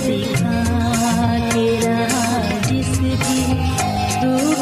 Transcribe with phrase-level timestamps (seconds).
[0.00, 3.42] سکھا کے رہا جس کی
[4.20, 4.53] تو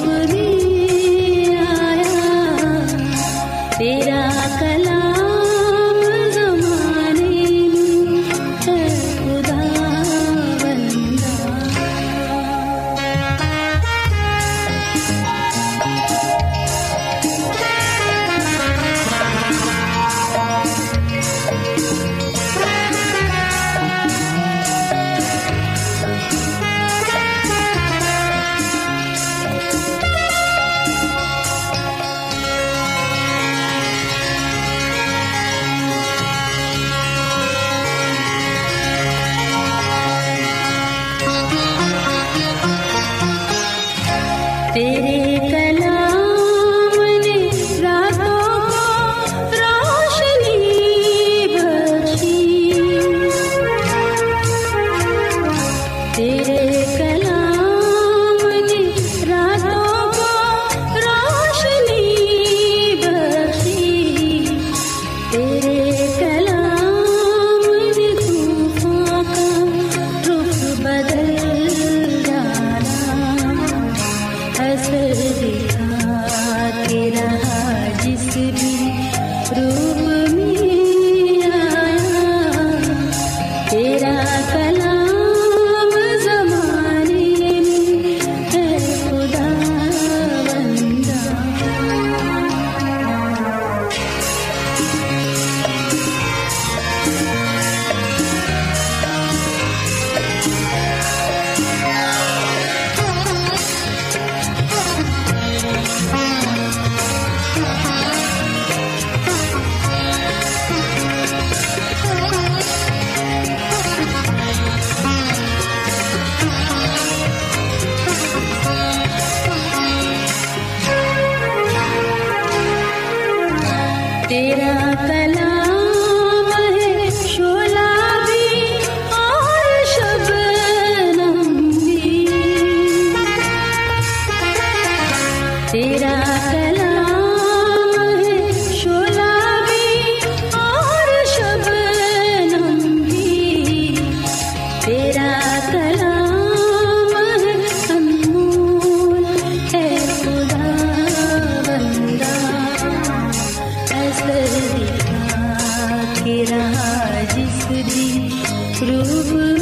[158.83, 159.62] مصروف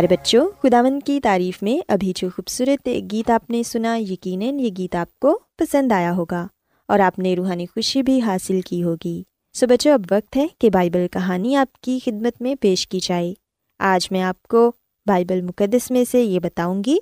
[0.00, 4.70] پیارے بچوں خداون کی تعریف میں ابھی جو خوبصورت گیت آپ نے سنا، یقیناً یہ
[4.78, 6.46] گیت آپ کو پسند آیا ہوگا
[6.88, 10.70] اور آپ نے روحانی خوشی بھی حاصل کی ہوگی۔ سو بچوں، اب وقت ہے کہ
[10.70, 13.34] بائبل کہانی آپ کی خدمت میں پیش کی جائے۔
[13.78, 14.72] آج میں آپ کو
[15.06, 16.96] بائبل مقدس میں سے یہ بتاؤں گی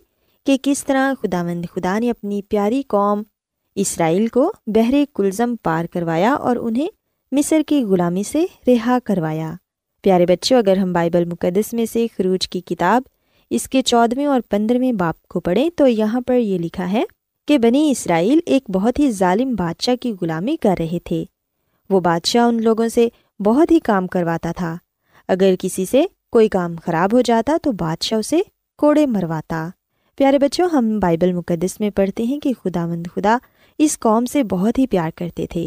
[0.46, 3.22] کہ کس طرح خدا مند خدا نے اپنی پیاری قوم
[3.74, 6.88] اسرائیل کو بحر کلزم پار کروایا اور انہیں
[7.32, 9.54] مصر کی غلامی سے رہا کروایا۔
[10.02, 13.02] پیارے بچوں، اگر ہم بائبل مقدس میں سے خروج کی کتاب
[13.50, 17.04] اس کے چودھویں اور پندرہویں باپ کو پڑھیں تو یہاں پر یہ لکھا ہے
[17.48, 21.24] کہ بنی اسرائیل ایک بہت ہی ظالم بادشاہ کی غلامی کر رہے تھے۔
[21.90, 23.08] وہ بادشاہ ان لوگوں سے
[23.40, 24.76] بہت ہی کام کرواتا تھا۔
[25.28, 28.40] اگر کسی سے کوئی کام خراب ہو جاتا تو بادشاہ اسے
[28.78, 29.68] کوڑے مرواتا۔
[30.16, 33.38] پیارے بچوں، ہم بائبل مقدس میں پڑھتے ہیں کہ خدا مند خدا
[33.78, 35.66] اس قوم سے بہت ہی پیار کرتے تھے۔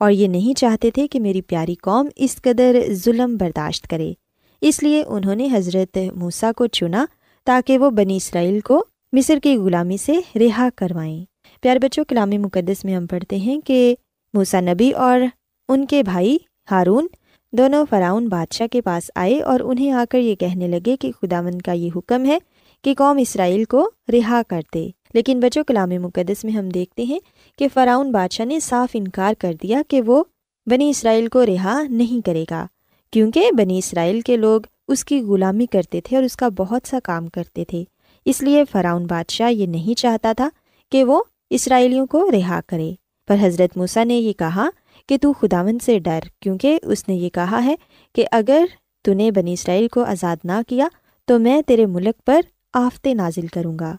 [0.00, 4.12] اور یہ نہیں چاہتے تھے کہ میری پیاری قوم اس قدر ظلم برداشت کرے۔
[4.60, 7.06] اس لیے انہوں نے حضرت موسیٰ کو چنا
[7.44, 11.24] تاکہ وہ بنی اسرائیل کو مصر کی غلامی سے رہا کروائیں۔
[11.62, 13.94] پیارے بچوں کلامی مقدس میں ہم پڑھتے ہیں کہ
[14.34, 15.20] موسا نبی اور
[15.68, 16.38] ان کے بھائی
[16.70, 17.06] ہارون
[17.52, 21.40] دونوں فراؤن بادشاہ کے پاس آئے اور انہیں آ کر یہ کہنے لگے کہ خدا
[21.40, 22.38] مند کا یہ حکم ہے
[22.84, 27.18] کہ قوم اسرائیل کو رہا کر دے لیکن بچوں کلام مقدس میں ہم دیکھتے ہیں
[27.58, 30.24] کہ فراؤن بادشاہ نے صاف انکار کر دیا کہ وہ
[30.66, 32.66] بنی اسرائیل کو رہا نہیں کرے گا،
[33.10, 36.98] کیونکہ بنی اسرائیل کے لوگ اس کی غلامی کرتے تھے اور اس کا بہت سا
[37.04, 37.84] کام کرتے تھے۔
[38.24, 40.48] اس لیے فراؤن بادشاہ یہ نہیں چاہتا تھا
[40.92, 42.92] کہ وہ اسرائیلیوں کو رہا کرے۔
[43.28, 44.68] پر حضرت موسیٰ نے یہ کہا
[45.08, 47.74] کہ تو خداون سے ڈر، کیونکہ اس نے یہ کہا ہے
[48.14, 48.64] کہ اگر
[49.02, 50.88] تو نے بنی اسرائیل کو آزاد نہ کیا
[51.24, 52.40] تو میں تیرے ملک پر
[52.74, 53.96] آفتے نازل کروں گا۔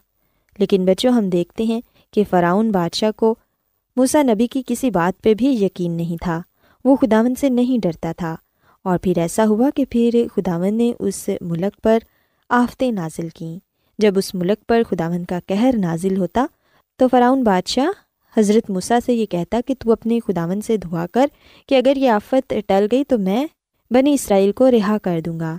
[0.60, 1.80] لیکن بچوں، ہم دیکھتے ہیں
[2.10, 3.34] کہ فراؤن بادشاہ کو
[3.96, 6.42] موسا نبی کی کسی بات پہ بھی یقین نہیں تھا۔
[6.84, 8.36] وہ خداون سے نہیں ڈرتا تھا۔
[8.84, 11.98] اور پھر ایسا ہوا کہ پھر خداون نے اس ملک پر
[12.48, 13.58] آفتیں نازل کیں۔
[13.98, 16.46] جب اس ملک پر خداون کا کہر نازل ہوتا
[16.96, 17.90] تو فراؤن بادشاہ
[18.40, 21.26] حضرت مسا سے یہ کہتا کہ تو اپنے خداون سے دعا کر
[21.68, 23.46] کہ اگر یہ آفت ٹل گئی تو میں
[23.90, 25.56] بنی اسرائیل کو رہا کر دوں گا۔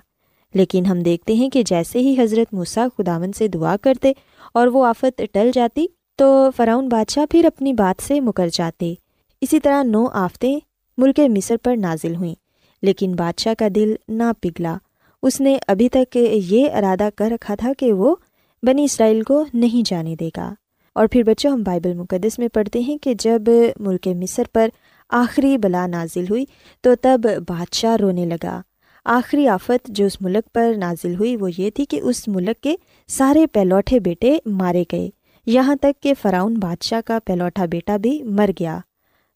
[0.53, 4.13] لیکن ہم دیکھتے ہیں کہ جیسے ہی حضرت مسا خداون سے دعا کرتے
[4.53, 8.93] اور وہ آفت ٹل جاتی تو فراؤن بادشاہ پھر اپنی بات سے مکر جاتے۔
[9.41, 10.59] اسی طرح نو آفتیں
[10.97, 12.35] ملک مصر پر نازل ہوئیں،
[12.81, 14.77] لیکن بادشاہ کا دل نہ پگھلا۔
[15.23, 18.15] اس نے ابھی تک یہ ارادہ کر رکھا تھا کہ وہ
[18.63, 20.53] بنی اسرائیل کو نہیں جانے دے گا۔
[20.95, 23.41] اور پھر بچوں، ہم بائبل مقدس میں پڑھتے ہیں کہ جب
[23.79, 24.69] ملک مصر پر
[25.09, 26.45] آخری بلا نازل ہوئی
[26.81, 28.61] تو تب بادشاہ رونے لگا۔
[29.05, 32.75] آخری آفت جو اس ملک پر نازل ہوئی وہ یہ تھی کہ اس ملک کے
[33.11, 35.09] سارے پہلوٹے بیٹے مارے گئے۔
[35.45, 38.79] یہاں تک کہ فراؤن بادشاہ کا پہلوٹا بیٹا بھی مر گیا۔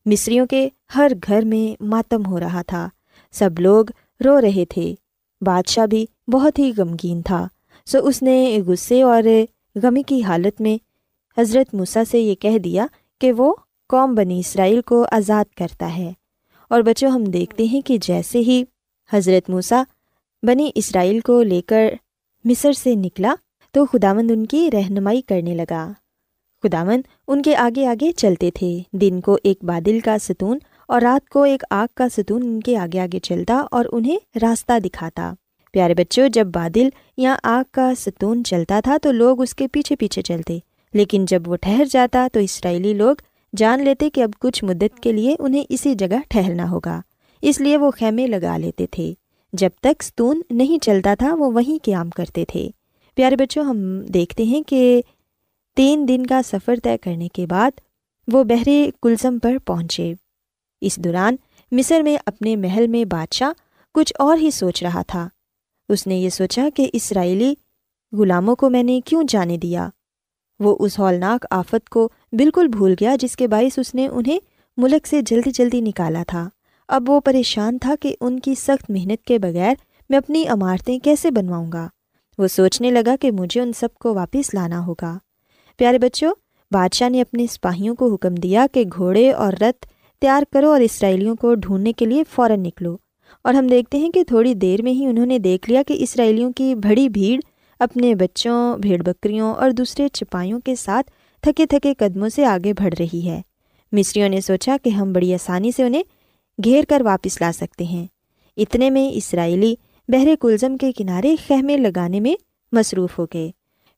[0.05, 2.89] مصریوں کے ہر گھر میں ماتم ہو رہا تھا۔
[3.31, 3.85] سب لوگ
[4.25, 4.95] رو رہے تھے۔
[5.41, 7.47] بادشاہ بھی بہت ہی غمگین تھا۔
[7.85, 9.23] سو اس نے غصے اور
[9.83, 10.77] غمی کی حالت میں
[11.41, 12.85] حضرت موسیٰ سے یہ کہہ دیا
[13.21, 13.53] کہ وہ
[13.89, 16.13] قوم بنی اسرائیل کو آزاد کرتا ہے۔
[16.69, 18.63] اور بچوں، ہم دیکھتے ہیں کہ جیسے ہی
[19.13, 19.83] حضرت موسیٰ
[20.43, 21.93] بنی اسرائیل کو لے کر
[22.45, 23.35] مصر سے نکلا
[23.75, 25.91] تو خداوند ان کی رہنمائی کرنے لگا۔
[26.63, 31.29] خداوند ان کے آگے آگے چلتے تھے۔ دن کو ایک بادل کا ستون اور رات
[31.29, 35.33] کو ایک آگ کا ستون ان کے آگے آگے چلتا اور انہیں راستہ دکھاتا۔
[35.71, 39.95] پیارے بچوں، جب بادل یا آگ کا ستون چلتا تھا تو لوگ اس کے پیچھے
[39.95, 40.59] پیچھے چلتے۔
[40.93, 43.15] لیکن جب وہ ٹھہر جاتا تو اسرائیلی لوگ
[43.55, 47.01] جان لیتے کہ اب کچھ مدت کے لیے انہیں اسی جگہ ٹھہرنا ہوگا۔
[47.41, 49.13] اس لیے وہ خیمے لگا لیتے تھے۔
[49.53, 52.69] جب تک ستون نہیں چلتا تھا وہ وہیں قیام کرتے تھے۔
[53.15, 55.01] پیارے بچوں، ہم دیکھتے ہیں کہ
[55.75, 57.71] تین دن کا سفر طے کرنے کے بعد
[58.27, 58.69] وہ بحر
[59.01, 60.13] کلزم پر پہنچے۔
[60.81, 61.35] اس دوران
[61.71, 63.49] مصر میں اپنے محل میں بادشاہ
[63.93, 65.29] کچھ اور ہی سوچ رہا تھا۔
[65.89, 67.53] اس نے یہ سوچا کہ اسرائیلی
[68.11, 69.89] غلاموں کو میں نے کیوں جانے دیا؟
[70.59, 74.39] وہ اس ہولناک آفت کو بالکل بھول گیا جس کے باعث اس نے انہیں
[74.77, 76.49] ملک سے جلدی جلدی نکالا تھا۔
[76.87, 79.73] اب وہ پریشان تھا کہ ان کی سخت محنت کے بغیر
[80.09, 81.87] میں اپنی عمارتیں کیسے بنواؤں گا۔
[82.37, 85.17] وہ سوچنے لگا کہ مجھے ان سب کو واپس لانا ہوگا۔
[85.77, 86.31] پیارے بچوں،
[86.71, 89.85] بادشاہ نے اپنے سپاہیوں کو حکم دیا کہ گھوڑے اور رت
[90.21, 92.97] تیار کرو اور اسرائیلیوں کو ڈھونڈنے کے لیے فوراً نکلو۔
[93.43, 96.51] اور ہم دیکھتے ہیں کہ تھوڑی دیر میں ہی انہوں نے دیکھ لیا کہ اسرائیلیوں
[96.51, 97.39] کی بڑی بھیڑ
[97.79, 101.11] اپنے بچوں، بھیڑ بکریوں اور دوسرے چپائیوں کے ساتھ
[101.41, 103.41] تھکے تھکے قدموں سے آگے بڑھ رہی ہے۔
[103.91, 106.03] مصریوں نے سوچا کہ ہم بڑی آسانی سے انہیں
[106.63, 108.07] گھیر کر واپس لا سکتے ہیں۔
[108.57, 109.75] اتنے میں اسرائیلی
[110.07, 112.35] بحر کلزم کے کنارے خیمے لگانے میں
[112.71, 113.51] مصروف ہو گئے۔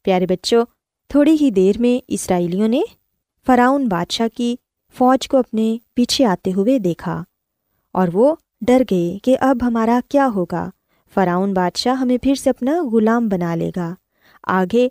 [0.03, 0.65] پیارے بچوں،
[1.07, 2.81] تھوڑی ہی دیر میں اسرائیلیوں نے
[3.45, 4.55] فراؤن بادشاہ کی
[4.97, 7.23] فوج کو اپنے پیچھے آتے ہوئے دیکھا
[7.91, 10.69] اور وہ ڈر گئے کہ اب ہمارا کیا ہوگا۔
[11.13, 13.93] فراؤن بادشاہ ہمیں پھر سے اپنا غلام بنا لے گا۔
[14.43, 14.87] آگے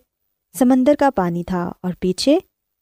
[0.58, 2.38] سمندر کا پانی تھا اور پیچھے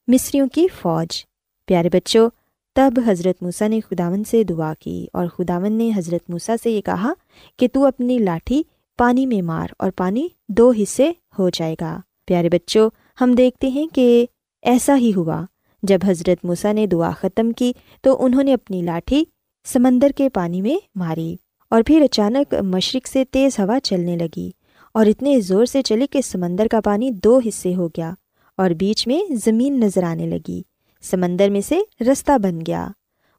[0.06, 1.24] مصریوں کی فوج۔
[1.66, 2.30] پیارے بچوں
[2.76, 6.80] تب حضرت موسیٰ نے خداون سے دعا کی اور خداون نے حضرت موسیٰ سے یہ
[6.80, 7.12] کہا
[7.58, 8.62] کہ تو اپنی لاٹھی
[8.98, 12.90] پانی میں مار اور پانی دو حصے ہو جائے گا۔ پیارے بچوں،
[13.20, 14.26] ہم دیکھتے ہیں کہ
[14.62, 15.44] ایسا ہی ہوا۔
[15.82, 19.24] جب حضرت موسیٰ نے دعا ختم کی تو انہوں نے اپنی لاٹھی
[19.64, 21.36] سمندر کے پانی میں ماری
[21.70, 24.50] اور پھر اچانک مشرق سے تیز ہوا چلنے لگی
[24.94, 28.12] اور اتنے زور سے چلی کہ سمندر کا پانی دو حصے ہو گیا
[28.56, 30.62] اور بیچ میں زمین نظر آنے لگی۔
[31.04, 32.88] سمندر میں سے رستہ بن گیا۔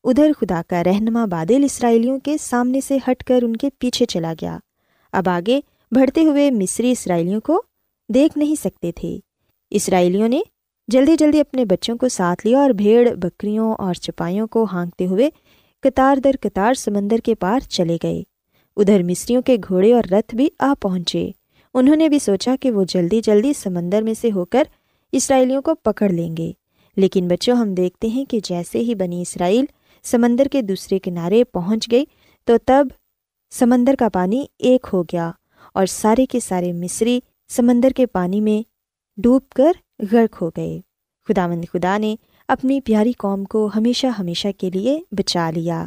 [0.03, 4.34] ادھر خدا کا رہنما بادل اسرائیلیوں کے سامنے سے ہٹ کر ان کے پیچھے چلا
[4.41, 4.57] گیا۔
[5.12, 5.60] اب آگے
[5.91, 7.62] بڑھتے ہوئے مصری اسرائیلیوں کو
[8.10, 9.19] دیکھ نہیں سکتے تھے۔
[9.69, 10.41] اسرائیلیوں نے
[10.88, 15.29] جلدی جلدی اپنے بچوں کو ساتھ لیا اور بھیڑ، بکریوں اور چپائیوں کو ہانکتے ہوئے
[15.81, 18.24] قطار در قطار سمندر کے پار چلے گئے۔
[18.77, 21.31] ادھر مصریوں کے گھوڑے اور رتھ بھی آ پہنچے۔
[21.74, 24.63] انہوں نے بھی سوچا کہ وہ جلدی جلدی سمندر میں سے ہو کر
[25.12, 26.51] اسرائیلیوں کو پکڑ لیں گے۔
[26.95, 29.65] لیکن بچوں، ہم دیکھتے ہیں کہ جیسے ہی بنی اسرائیل
[30.03, 32.05] سمندر کے دوسرے کنارے پہنچ گئی،
[32.43, 32.87] تو تب
[33.51, 35.31] سمندر کا پانی ایک ہو گیا
[35.73, 38.67] اور سارے کے سارے مصری سمندر کے پانی میں
[39.17, 39.71] ڈوب کر
[40.11, 40.79] غرق ہو گئے۔
[41.27, 42.15] خدا مند خدا نے
[42.47, 45.85] اپنی پیاری قوم کو ہمیشہ ہمیشہ کے لیے بچا لیا۔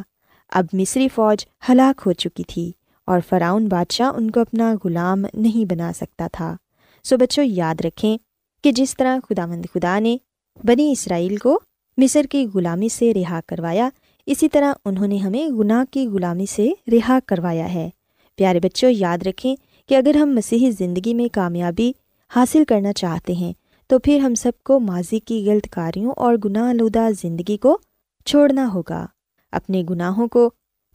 [0.51, 2.71] اب مصری فوج ہلاک ہو چکی تھی
[3.05, 6.55] اور فراؤن بادشاہ ان کو اپنا غلام نہیں بنا سکتا تھا۔
[7.03, 8.17] سو بچوں، یاد رکھیں
[8.63, 10.17] کہ جس طرح خدا مند خدا نے
[10.63, 11.59] بنی اسرائیل کو
[11.97, 13.89] مصر کی غلامی سے رہا کروایا،
[14.25, 17.89] اسی طرح انہوں نے ہمیں گناہ کی غلامی سے رہا کروایا ہے۔
[18.35, 19.55] پیارے بچوں، یاد رکھیں
[19.89, 21.91] کہ اگر ہم مسیحی زندگی میں کامیابی
[22.35, 23.53] حاصل کرنا چاہتے ہیں،
[23.87, 27.77] تو پھر ہم سب کو ماضی کی غلط کاریوں اور گناہ آلودہ زندگی کو
[28.25, 29.05] چھوڑنا ہوگا۔
[29.51, 30.49] اپنے گناہوں کو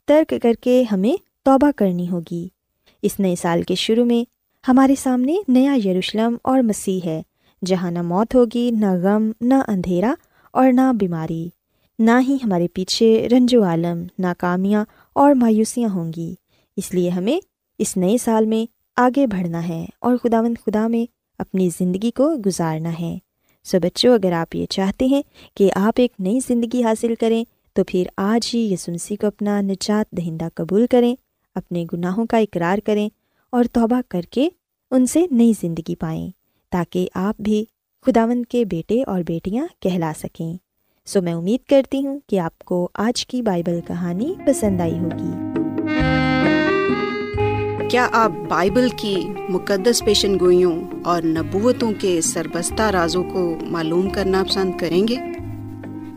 [0.07, 2.49] ترک کر کے ہمیں توبہ کرنی ہوگی۔
[3.03, 4.25] اس نئے سال کے شروع میں
[4.69, 7.23] ہمارے سامنے نیا یروشلم اور مسیح ہے۔
[7.65, 10.15] جہاں نہ موت ہوگی، نہ غم، نہ اندھیرا
[10.53, 11.49] اور نہ بیماری۔
[11.99, 16.35] نہ ہی ہمارے پیچھے رنج و عالم ناکامیاں اور مایوسیاں ہوں گی۔
[16.77, 17.41] اس لیے ہمیں
[17.79, 21.07] اس نئے سال میں آگے بڑھنا ہے اور خدا مند خدا میں
[21.39, 23.19] اپنی زندگی کو گزارنا ہے۔
[23.65, 25.23] سو بچوں، اگر آپ یہ چاہتے ہیں
[25.55, 30.11] کہ آپ ایک نئی زندگی حاصل کریں، تو پھر آج ہی یسنسی کو اپنا نجات
[30.11, 31.17] دہندہ قبول کریں،
[31.55, 33.09] اپنے گناہوں کا اقرار کریں
[33.51, 34.49] اور توبہ کر کے
[34.91, 36.31] ان سے نئی زندگی پائیں۔
[36.75, 37.64] تاکہ آپ بھی
[38.07, 40.57] خداوند کے بیٹے اور بیٹیاں کہلا سکیں۔
[41.07, 45.33] سو میں امید کرتی ہوں کہ آپ کو آج کی بائبل کہانی پسند آئی ہوگی۔
[47.88, 54.45] کیا آپ بائبل کی مقدس پیشن گوئیوں اور نبوتوں کے سربستہ رازوں کو معلوم کرنا
[54.49, 55.16] پسند کریں گے؟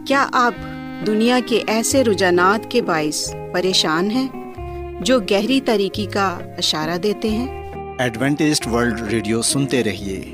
[0.08, 0.54] کیا آپ
[1.08, 4.28] دنیا کے ایسے رجحانات کے باعث پریشان ہیں
[5.02, 7.58] جو گہری طریقے کا اشارہ دیتے ہیں؟
[8.72, 10.34] ورلڈ ریڈیو سنتے رہیے۔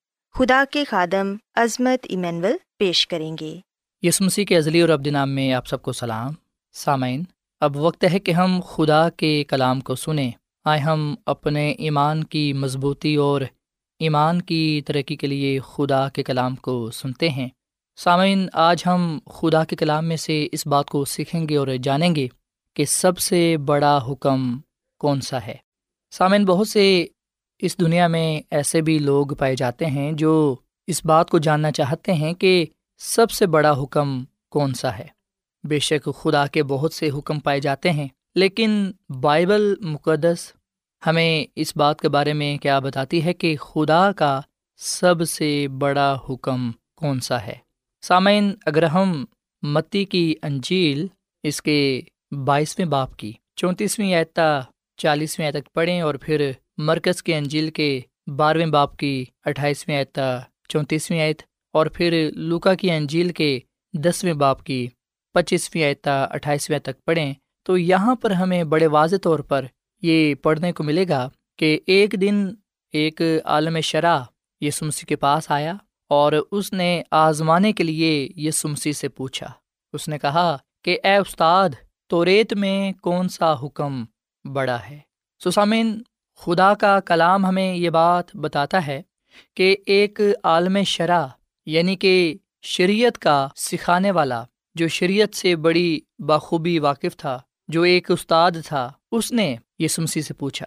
[0.33, 3.59] خدا کے خادم عظمت ایمینول پیش کریں گے۔
[4.01, 6.33] یس مسیح کے عزلی اور ابد نام میں آپ سب کو سلام۔
[6.71, 7.23] سامعین،
[7.59, 10.31] اب وقت ہے کہ ہم خدا کے کلام کو سنیں۔
[10.65, 13.41] آئے ہم اپنے ایمان کی مضبوطی اور
[13.99, 17.49] ایمان کی ترقی کے لیے خدا کے کلام کو سنتے ہیں۔
[17.95, 22.15] سامعین، آج ہم خدا کے کلام میں سے اس بات کو سیکھیں گے اور جانیں
[22.15, 22.27] گے
[22.75, 24.59] کہ سب سے بڑا حکم
[24.99, 25.55] کون سا ہے۔
[26.11, 27.07] سامعین، بہت سے
[27.61, 30.55] اس دنیا میں ایسے بھی لوگ پائے جاتے ہیں جو
[30.87, 32.65] اس بات کو جاننا چاہتے ہیں کہ
[32.97, 35.07] سب سے بڑا حکم کون سا ہے۔
[35.63, 38.91] بے شک خدا کے بہت سے حکم پائے جاتے ہیں، لیکن
[39.21, 40.51] بائبل مقدس
[41.07, 44.41] ہمیں اس بات کے بارے میں کیا بتاتی ہے کہ خدا کا
[44.77, 47.55] سب سے بڑا حکم کون سا ہے۔
[48.01, 49.25] سامعین، اگر ہم
[49.63, 51.07] متی کی انجیل
[51.43, 52.01] اس کے
[52.45, 54.61] بائیسویں باپ کی چونتیسویں اعتا
[54.97, 56.51] چالیسویں تک پڑھیں اور پھر
[56.81, 57.99] مرکز کے انجیل کے
[58.35, 61.41] بارہویں باپ کی اٹھائیسویں اعتا چونتیسویں آیت
[61.73, 63.59] اور پھر لوکا کی انجیل کے
[63.93, 64.87] دسویں باپ کی
[65.35, 67.33] پچیسویں اعتا اٹھائیسویں تک پڑھیں
[67.65, 69.65] تو یہاں پر ہمیں بڑے واضح طور پر
[70.01, 71.27] یہ پڑھنے کو ملے گا
[71.59, 72.47] کہ ایک دن
[72.93, 74.23] ایک عالم شرح
[74.61, 75.75] یہ سمسی کے پاس آیا
[76.09, 79.47] اور اس نے آزمانے کے لیے یہ سمسی سے پوچھا۔
[79.93, 81.69] اس نے کہا کہ اے استاد،
[82.09, 84.03] تو ریت میں کون سا حکم
[84.45, 84.99] بڑا ہے؟
[85.41, 86.01] سسامین
[86.41, 89.01] خدا کا کلام ہمیں یہ بات بتاتا ہے
[89.55, 91.27] کہ ایک عالم شرح
[91.65, 94.43] یعنی کہ شریعت کا سکھانے والا،
[94.75, 100.21] جو شریعت سے بڑی بخوبی واقف تھا، جو ایک استاد تھا، اس نے یہ سمسی
[100.21, 100.65] سے پوچھا۔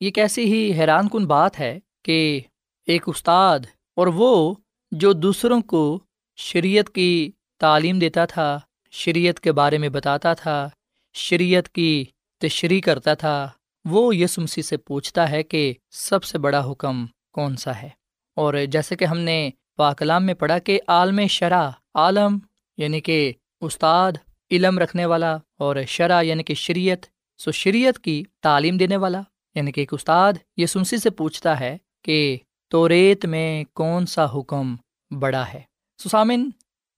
[0.00, 2.40] یہ کیسی ہی حیران کن بات ہے کہ
[2.86, 3.58] ایک استاد
[3.94, 4.54] اور وہ
[4.92, 6.00] جو دوسروں کو
[6.36, 10.68] شریعت کی تعلیم دیتا تھا، شریعت کے بارے میں بتاتا تھا،
[11.14, 12.04] شریعت کی
[12.38, 13.48] تشریح کرتا تھا
[13.90, 17.88] وہ یسمسی سے پوچھتا ہے کہ سب سے بڑا حکم کون سا ہے؟
[18.36, 22.38] اور جیسے کہ ہم نے پاکلام میں پڑھا کہ عالم شرح عالم
[22.76, 24.12] یعنی کہ استاد،
[24.50, 27.06] علم رکھنے والا، اور شرح یعنی کہ شریعت،
[27.38, 29.20] سو شریعت کی تعلیم دینے والا
[29.54, 32.36] یعنی کہ ایک استاد یہ سے پوچھتا ہے کہ
[32.68, 34.76] تو ریت میں کون سا حکم
[35.18, 35.60] بڑا ہے؟
[35.98, 36.50] سسامن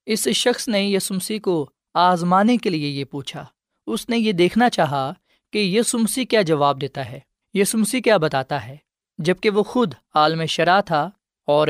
[0.07, 3.45] اس شخص نے یہ سمسی کو آزمانے کے لیے یہ پوچھا۔
[3.87, 5.13] اس نے یہ دیکھنا چاہا
[5.53, 7.21] کہ یہ سمسی کیا جواب دیتا ہے؟
[7.55, 8.77] یہ سمسی کیا بتاتا ہے؟
[9.19, 11.11] جبکہ وہ خود عالم شرح تھا
[11.47, 11.69] اور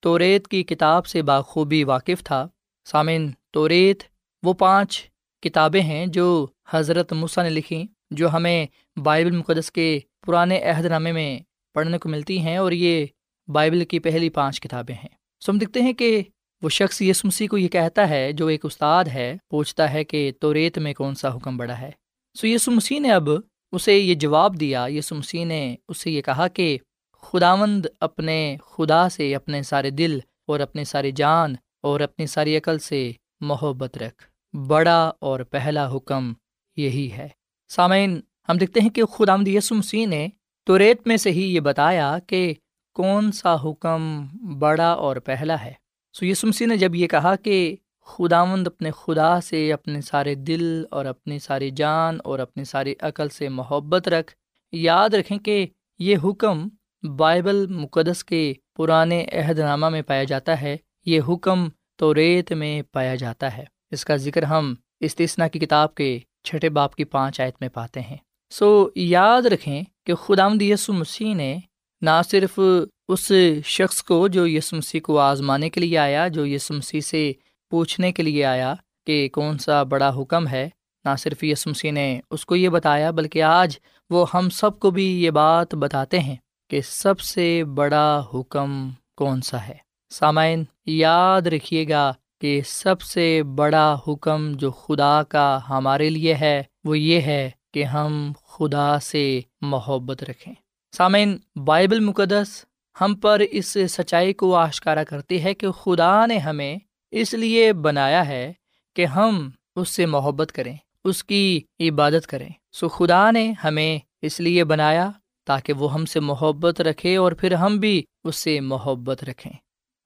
[0.00, 2.48] تو ریت کی کتاب سے بخوبی واقف تھا۔
[2.84, 4.02] سامن تو ریت
[4.42, 5.10] وہ پانچ
[5.42, 11.12] کتابیں ہیں جو حضرت مسا نے لکھیں، جو ہمیں بائبل مقدس کے پرانے عہد نامے
[11.12, 11.38] میں
[11.74, 13.06] پڑھنے کو ملتی ہیں اور یہ
[13.48, 16.22] بائبل کی پہلی پانچ کتابیں ہیں۔ سو ہم دیکھتے ہیں کہ
[16.62, 20.32] وہ شخص یس مسیح کو یہ کہتا ہے، جو ایک استاد ہے، پوچھتا ہے کہ
[20.40, 21.90] تو ریت میں کون سا حکم بڑا ہے۔
[22.34, 23.28] سو یس مسیح نے اب
[23.72, 26.78] اسے یہ جواب دیا یس مسیح نے اسے یہ کہا کہ
[27.22, 32.78] خداوند اپنے خدا سے اپنے سارے دل اور اپنی ساری جان اور اپنی ساری عقل
[32.78, 34.24] سے محبت رکھ۔
[34.56, 36.32] بڑا اور پہلا حکم
[36.76, 37.28] یہی ہے۔
[37.68, 40.28] سامعین، ہم دیکھتے ہیں کہ خدا آمد یسو مسیح نے
[40.64, 42.54] تو ریت میں سے ہی یہ بتایا کہ
[42.94, 44.26] کون سا حکم
[44.58, 45.72] بڑا اور پہلا ہے۔
[46.12, 47.76] سو یسو مسیح نے جب یہ کہا کہ
[48.10, 53.28] خداوند اپنے خدا سے اپنے سارے دل اور اپنی ساری جان اور اپنی ساری عقل
[53.28, 54.32] سے محبت رکھ۔
[54.72, 55.66] یاد رکھیں کہ
[55.98, 56.68] یہ حکم
[57.16, 62.82] بائبل مقدس کے پرانے عہد نامہ میں پایا جاتا ہے۔ یہ حکم تو ریت میں
[62.92, 67.40] پایا جاتا ہے۔ اس کا ذکر ہم استثنا کی کتاب کے چھٹے باپ کی پانچ
[67.40, 68.16] آیت میں پاتے ہیں۔
[68.50, 71.58] سو یاد رکھیں کہ خدا یسو مسیح نے
[72.00, 72.60] نہ صرف
[73.08, 73.32] اس
[73.64, 77.32] شخص کو جو یسو مسیح کو آزمانے کے لیے آیا، جو یسو مسیح سے
[77.70, 78.74] پوچھنے کے لیے آیا
[79.06, 80.68] کہ کون سا بڑا حکم ہے۔
[81.04, 83.76] نہ صرف یسو مسیح نے اس کو یہ بتایا، بلکہ آج
[84.10, 86.36] وہ ہم سب کو بھی یہ بات بتاتے ہیں
[86.70, 89.76] کہ سب سے بڑا حکم کون سا ہے۔
[90.10, 96.62] سامعین، یاد رکھیے گا کہ سب سے بڑا حکم جو خدا کا ہمارے لیے ہے،
[96.84, 100.54] وہ یہ ہے کہ ہم خدا سے محبت رکھیں۔
[100.96, 102.64] سامعین، بائبل مقدس
[103.00, 106.78] ہم پر اس سچائی کو آشکارا کرتی ہے کہ خدا نے ہمیں
[107.10, 108.52] اس لیے بنایا ہے
[108.96, 114.40] کہ ہم اس سے محبت کریں، اس کی عبادت کریں۔ سو خدا نے ہمیں اس
[114.40, 115.10] لیے بنایا
[115.46, 119.52] تاکہ وہ ہم سے محبت رکھے اور پھر ہم بھی اس سے محبت رکھیں۔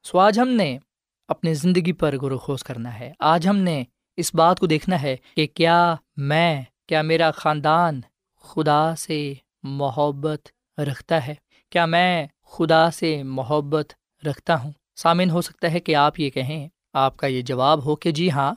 [0.05, 0.79] سو آج ہم نے
[1.29, 3.85] اپنی زندگی پر غور و خوض کرنا ہے۔ آج ہم نے
[4.17, 8.01] اس بات کو دیکھنا ہے کہ کیا میں، کیا میرا خاندان
[8.40, 11.35] خدا سے محبت رکھتا ہے؟
[11.71, 13.93] کیا میں خدا سے محبت
[14.27, 17.97] رکھتا ہوں؟ سامن ہو سکتا ہے کہ آپ یہ کہیں۔ آپ کا یہ جواب ہو
[17.97, 18.55] کہ جی ہاں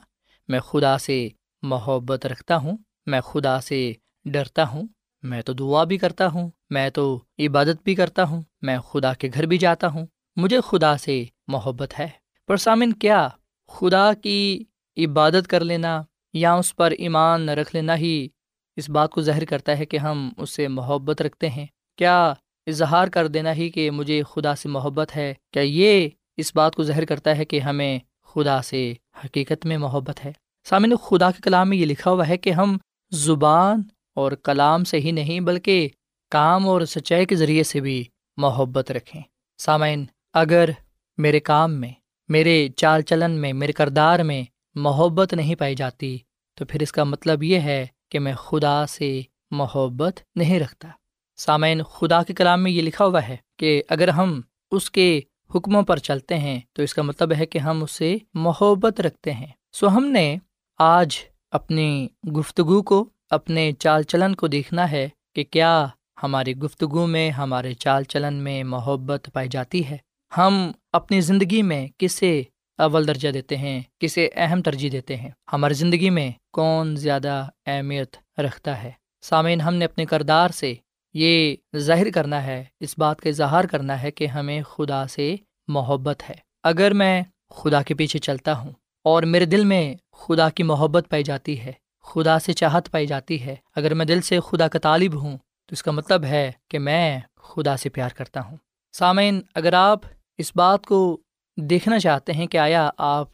[0.48, 1.28] میں خدا سے
[1.62, 3.92] محبت رکھتا ہوں، میں خدا سے
[4.24, 4.86] ڈرتا ہوں،
[5.22, 9.28] میں تو دعا بھی کرتا ہوں، میں تو عبادت بھی کرتا ہوں، میں خدا کے
[9.34, 12.08] گھر بھی جاتا ہوں، مجھے خدا سے محبت ہے۔
[12.46, 13.28] پر سامن، کیا
[13.68, 14.64] خدا کی
[14.96, 18.28] عبادت کر لینا یا اس پر ایمان رکھ لینا ہی
[18.76, 22.34] اس بات کو ظاہر کرتا ہے کہ ہم اس سے محبت رکھتے ہیں؟ کیا
[22.66, 26.82] اظہار کر دینا ہی کہ مجھے خدا سے محبت ہے؟ کیا یہ اس بات کو
[26.82, 30.32] ظاہر کرتا ہے کہ ہمیں خدا سے حقیقت میں محبت ہے۔
[30.64, 32.76] سامن خدا کے کلام میں یہ لکھا ہوا ہے کہ ہم
[33.10, 33.82] زبان
[34.14, 35.88] اور کلام سے ہی نہیں بلکہ
[36.30, 38.04] کام اور سچائی کے ذریعے سے بھی
[38.36, 39.22] محبت رکھیں۔
[39.58, 40.70] سامعین، اگر
[41.18, 41.92] میرے کام میں،
[42.28, 44.42] میرے چال چلن میں، میرے کردار میں
[44.74, 46.18] محبت نہیں پائی جاتی،
[46.54, 50.88] تو پھر اس کا مطلب یہ ہے کہ میں خدا سے محبت نہیں رکھتا۔
[51.36, 55.20] سامعین، خدا کے کلام میں یہ لکھا ہوا ہے کہ اگر ہم اس کے
[55.54, 59.32] حکموں پر چلتے ہیں، تو اس کا مطلب ہے کہ ہم اس سے محبت رکھتے
[59.32, 60.36] ہیں۔ سو ہم نے
[60.78, 61.18] آج
[61.50, 62.08] اپنی
[62.38, 65.86] گفتگو کو، اپنے چال چلن کو دیکھنا ہے کہ کیا
[66.22, 69.96] ہماری گفتگو میں، ہمارے چال چلن میں محبت پائی جاتی ہے۔
[70.36, 72.42] ہم اپنی زندگی میں کسے
[72.78, 78.16] اول درجہ دیتے ہیں، کسے اہم ترجیح دیتے ہیں۔ ہماری زندگی میں کون زیادہ اہمیت
[78.40, 78.90] رکھتا ہے؟
[79.22, 80.74] سامعین، ہم نے اپنے کردار سے
[81.14, 85.36] یہ ظاہر کرنا ہے، اس بات کا اظہار کرنا ہے کہ ہمیں خدا سے
[85.68, 88.72] محبت ہے۔ اگر میں خدا کے پیچھے چلتا ہوں
[89.04, 93.42] اور میرے دل میں خدا کی محبت پائی جاتی ہے، خدا سے چاہت پائی جاتی
[93.42, 96.78] ہے، اگر میں دل سے خدا کا طالب ہوں تو اس کا مطلب ہے کہ
[96.78, 98.56] میں خدا سے پیار کرتا ہوں۔
[98.94, 100.00] سامعین، اگر آپ
[100.38, 101.20] اس بات کو
[101.56, 103.32] دیکھنا چاہتے ہیں کہ آیا آپ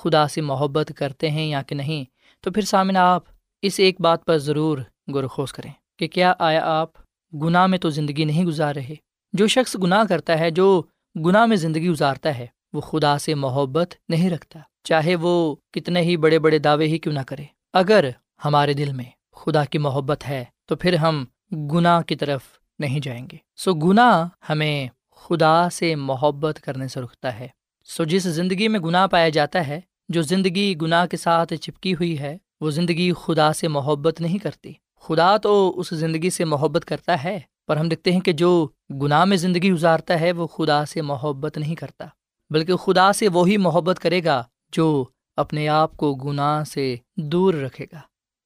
[0.00, 2.04] خدا سے محبت کرتے ہیں یا کہ نہیں،
[2.44, 3.22] تو پھر سامعین آپ
[3.62, 4.78] اس ایک بات پر ضرور
[5.14, 8.94] گرخوز کریں کہ کیا آیا آپ گناہ میں تو زندگی نہیں گزار رہے۔
[9.32, 10.82] جو شخص گناہ کرتا ہے، جو
[11.26, 16.16] گناہ میں زندگی گزارتا ہے، وہ خدا سے محبت نہیں رکھتا۔ چاہے وہ کتنے ہی
[16.16, 18.08] بڑے بڑے دعوے ہی کیوں نہ کرے۔ اگر
[18.44, 22.42] ہمارے دل میں خدا کی محبت ہے، تو پھر ہم گناہ کی طرف
[22.78, 27.48] نہیں جائیں گے۔ سو گناہ ہمیں خدا سے محبت کرنے سے رکتا ہے۔
[27.84, 32.18] سو جس زندگی میں گناہ پایا جاتا ہے، جو زندگی گناہ کے ساتھ چپکی ہوئی
[32.18, 34.72] ہے، وہ زندگی خدا سے محبت نہیں کرتی۔
[35.08, 39.24] خدا تو اس زندگی سے محبت کرتا ہے، پر ہم دیکھتے ہیں کہ جو گناہ
[39.24, 42.06] میں زندگی گزارتا ہے، وہ خدا سے محبت نہیں کرتا۔
[42.50, 45.04] بلکہ خدا سے وہی محبت کرے گا جو
[45.36, 47.98] اپنے آپ کو گناہ سے دور رکھے گا۔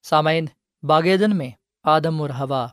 [0.02, 0.46] سامعین،
[0.82, 1.50] باغیدن میں
[1.84, 2.66] آدم اور ہوا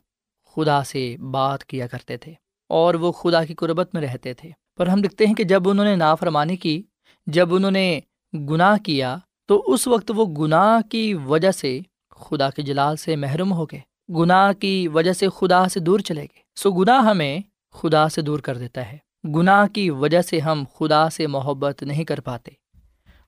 [0.55, 2.33] خدا سے بات کیا کرتے تھے
[2.69, 5.85] اور وہ خدا کی قربت میں رہتے تھے۔ پر ہم دیکھتے ہیں کہ جب انہوں
[5.85, 6.83] نے نافرمانی کی،
[7.27, 7.99] جب انہوں نے
[8.33, 11.79] گناہ کیا، تو اس وقت وہ گناہ کی وجہ سے
[12.19, 16.21] خدا کے جلال سے محروم ہو گئے گناہ کی وجہ سے خدا سے دور چلے
[16.21, 17.39] گئے۔ سو گناہ ہمیں
[17.71, 22.03] خدا سے دور کر دیتا ہے۔ گناہ کی وجہ سے ہم خدا سے محبت نہیں
[22.03, 22.51] کر پاتے۔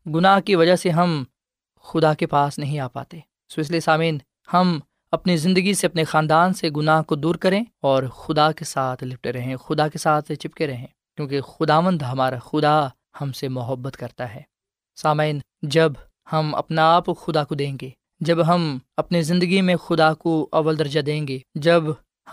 [0.10, 1.24] گناہ کی وجہ سے ہم
[1.84, 4.18] خدا کے پاس نہیں آ پاتے۔ سو اس لیے سامعین،
[4.54, 4.80] ہم
[5.12, 9.32] اپنی زندگی سے اپنے خاندان سے گناہ کو دور کریں اور خدا کے ساتھ لپٹے
[9.32, 12.88] رہیں، خدا کے ساتھ چپکے رہیں۔ کیونکہ خدا مند ہمارا خدا
[13.22, 14.42] ہم سے محبت کرتا ہے۔
[14.96, 15.92] سامعین، جب
[16.34, 20.80] ہم اپنا آپ خدا کو دیں گے جب ہم اپنی زندگی میں خدا کو اول
[20.80, 21.84] درجہ دیں گے، جب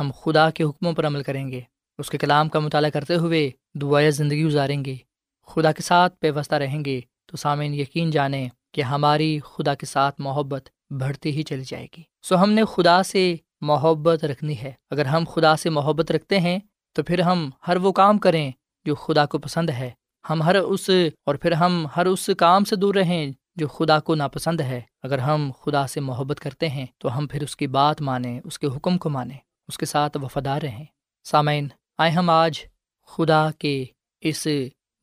[0.00, 1.60] ہم خدا کے حکموں پر عمل کریں گے،
[1.98, 4.96] اس کے کلام کا مطالعہ کرتے ہوئے دعائیں زندگی گزاریں گے،
[5.46, 10.20] خدا کے ساتھ پیوستہ رہیں گے، تو سامعین یقین جانیں کہ ہماری خدا کے ساتھ
[10.20, 15.06] محبت بڑھتی ہی چلی جائے گی۔ سو ہم نے خدا سے محبت رکھنی ہے۔ اگر
[15.06, 16.58] ہم خدا سے محبت رکھتے ہیں،
[16.92, 18.50] تو پھر ہم ہر وہ کام کریں
[18.84, 19.90] جو خدا کو پسند ہے۔
[20.30, 20.90] ہم ہر اس
[21.26, 25.18] اور پھر ہم ہر اس کام سے دور رہیں جو خدا کو ناپسند ہے، اگر
[25.18, 28.66] ہم خدا سے محبت کرتے ہیں تو ہم پھر اس کی بات مانیں، اس کے
[28.66, 29.38] حکم کو مانیں،
[29.68, 30.84] اس کے ساتھ وفادار رہیں۔
[31.24, 32.60] سامعین، آئے ہم آج
[33.06, 33.84] خدا کے
[34.20, 34.46] اس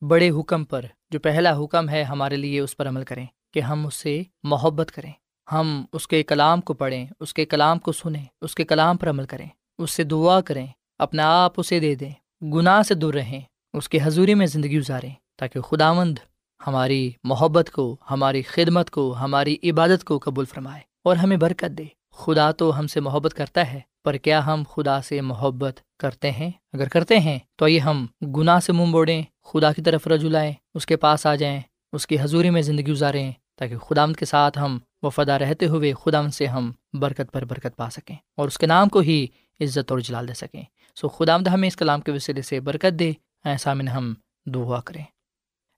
[0.00, 3.86] بڑے حکم پر، جو پہلا حکم ہے ہمارے لیے اس پر عمل کریں کہ ہم
[3.86, 5.12] اس سے محبت کریں۔
[5.52, 9.10] ہم اس کے کلام کو پڑھیں، اس کے کلام کو سنیں، اس کے کلام پر
[9.10, 10.66] عمل کریں۔ اس سے دعا کریں
[10.98, 13.40] اپنا آپ اسے دے دیں۔ گناہ سے دور رہیں،
[13.72, 16.18] اس کے حضوری میں زندگی گزاریں تاکہ خدا مند
[16.66, 21.84] ہماری محبت کو، ہماری خدمت کو، ہماری عبادت کو قبول فرمائے اور ہمیں برکت دے۔
[22.12, 26.50] خدا تو ہم سے محبت کرتا ہے، پر کیا ہم خدا سے محبت کرتے ہیں؟
[26.72, 30.52] اگر کرتے ہیں تو یہ ہم گناہ سے منہ موڑیں، خدا کی طرف رجوع لائیں،
[30.74, 31.60] اس کے پاس آ جائیں،
[31.92, 36.30] اس کی حضوری میں زندگی گزاریں، تاکہ خدا کے ساتھ ہم وفادہ رہتے ہوئے خدا
[36.30, 39.26] سے ہم برکت پر برکت پا سکیں اور اس کے نام کو ہی
[39.60, 40.62] عزت اور جلال دے سکیں۔
[40.96, 43.12] سو خدا ہمیں اس کلام کے وسیلے سے برکت دے،
[43.44, 44.14] ایسا من ہم
[44.46, 45.04] دعا کریں۔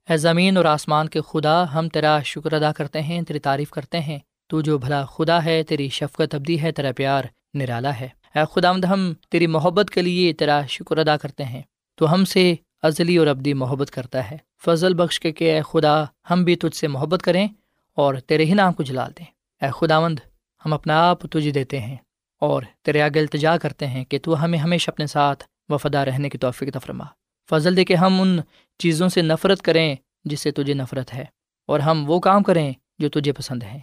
[0.09, 3.99] اے زمین اور آسمان کے خدا، ہم تیرا شکر ادا کرتے ہیں، تیری تعریف کرتے
[3.99, 8.39] ہیں۔ تو جو بھلا خدا ہے، تیری شفقت ابدی ہے، تیرا پیار نرالا ہے۔ اے
[8.51, 11.61] خدا ہم تیری محبت کے لیے تیرا شکر ادا کرتے ہیں۔
[11.95, 16.03] تو ہم سے ازلی اور ابدی محبت کرتا ہے۔ فضل بخش کے کہ اے خدا،
[16.31, 17.47] ہم بھی تجھ سے محبت کریں
[17.95, 19.25] اور تیرے ہی نام کو جلال دیں۔
[19.65, 20.19] اے خدا مند
[20.65, 21.97] ہم اپنا آپ تجھے دیتے ہیں
[22.41, 26.37] اور تیرے آگے التجا کرتے ہیں کہ تو ہمیں ہمیشہ اپنے ساتھ وفادہ رہنے کی
[26.37, 27.05] توفیق تفرما
[27.51, 28.39] فضل دے کے ہم ان
[28.79, 31.25] چیزوں سے نفرت کریں جس سے تجھے نفرت ہے،
[31.69, 33.79] اور ہم وہ کام کریں جو تجھے پسند ہیں،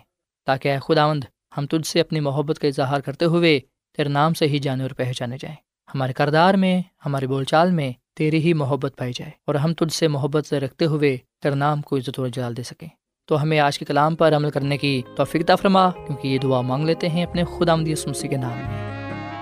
[0.46, 1.24] تاکہ اے خداوند
[1.58, 3.58] ہم تجھ سے اپنی محبت کا اظہار کرتے ہوئے
[3.98, 5.56] تیرے نام سے ہی جانے اور پہچانے جائیں۔
[5.88, 9.94] ہمارے کردار میں ہمارے بول چال میں تیری ہی محبت پائی جائے، اور ہم تجھ
[9.94, 12.88] سے محبت سے رکھتے ہوئے تیرے نام کو عزت و جلال دے سکیں۔
[13.28, 16.86] تو ہمیں آج کے کلام پر عمل کرنے کی توفیق فرما، کیونکہ یہ دعا مانگ
[16.86, 18.82] لیتے ہیں اپنے خدا مدی سمسی کے نام میں۔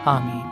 [0.07, 0.52] آمین۔